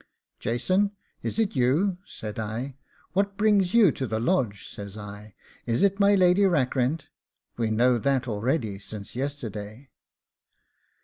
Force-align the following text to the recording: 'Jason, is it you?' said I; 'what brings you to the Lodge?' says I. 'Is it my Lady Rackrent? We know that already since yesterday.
'Jason, 0.39 0.93
is 1.21 1.37
it 1.37 1.55
you?' 1.55 1.99
said 2.07 2.39
I; 2.39 2.75
'what 3.13 3.37
brings 3.37 3.75
you 3.75 3.91
to 3.91 4.07
the 4.07 4.19
Lodge?' 4.19 4.67
says 4.67 4.97
I. 4.97 5.35
'Is 5.67 5.83
it 5.83 5.99
my 5.99 6.15
Lady 6.15 6.47
Rackrent? 6.47 7.09
We 7.55 7.69
know 7.69 7.99
that 7.99 8.27
already 8.27 8.79
since 8.79 9.15
yesterday. 9.15 9.91